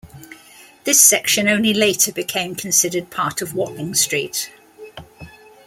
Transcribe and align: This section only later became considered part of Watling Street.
This 0.83 0.99
section 0.99 1.47
only 1.47 1.75
later 1.75 2.11
became 2.11 2.55
considered 2.55 3.11
part 3.11 3.39
of 3.43 3.53
Watling 3.53 3.93
Street. 3.93 4.49